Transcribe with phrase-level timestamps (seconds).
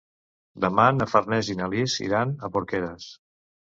[0.63, 3.07] Demà na Farners i na Lis iran a Porqueres.